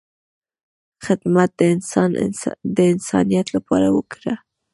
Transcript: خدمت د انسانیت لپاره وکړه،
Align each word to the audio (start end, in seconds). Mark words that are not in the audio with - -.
خدمت 1.05 1.49
د 2.77 2.79
انسانیت 2.93 3.47
لپاره 3.55 3.87
وکړه، 3.97 4.33